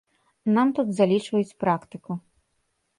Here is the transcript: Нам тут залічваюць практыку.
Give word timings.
Нам 0.55 0.71
тут 0.79 0.87
залічваюць 1.01 1.57
практыку. 1.67 2.21